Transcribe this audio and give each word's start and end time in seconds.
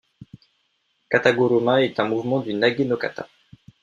Kata-Guruma 1.11 1.83
est 1.83 1.99
un 1.99 2.05
mouvement 2.05 2.39
du 2.39 2.55
Nage-no-kata. 2.55 3.27